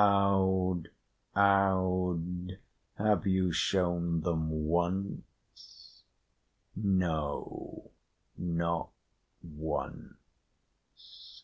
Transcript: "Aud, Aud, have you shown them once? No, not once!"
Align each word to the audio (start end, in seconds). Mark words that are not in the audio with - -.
"Aud, 0.00 0.90
Aud, 1.34 2.58
have 2.94 3.26
you 3.26 3.50
shown 3.50 4.20
them 4.20 4.48
once? 4.48 6.04
No, 6.76 7.90
not 8.36 8.90
once!" 9.42 11.42